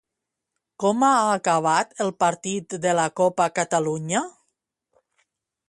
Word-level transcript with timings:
Com 0.83 1.03
ha 1.07 1.09
acabat 1.33 1.93
el 2.05 2.09
partit 2.25 2.77
de 2.87 2.95
la 3.01 3.05
copa 3.21 3.47
Catalunya? 3.61 4.23